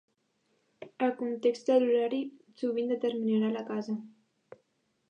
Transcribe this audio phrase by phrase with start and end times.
[1.07, 2.23] El context de l'horari
[2.63, 3.99] sovint determinarà la casa.